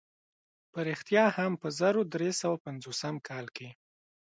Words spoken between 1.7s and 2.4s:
زرو درې